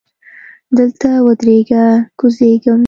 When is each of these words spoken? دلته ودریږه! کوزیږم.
دلته 0.77 1.09
ودریږه! 1.25 1.85
کوزیږم. 2.19 2.79